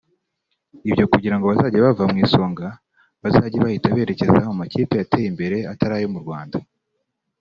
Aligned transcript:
Ibyo 0.89 1.05
kugirango 1.11 1.43
abazajya 1.45 1.85
bava 1.85 2.03
mu 2.11 2.17
Isonga 2.25 2.67
bazajye 3.21 3.57
bahita 3.65 3.95
berekeza 3.97 4.39
mu 4.49 4.53
makipe 4.61 4.93
yateye 4.99 5.27
imbere 5.31 5.57
atari 5.71 5.93
ayo 5.97 6.07
mu 6.13 6.19
Rwanda 6.23 6.57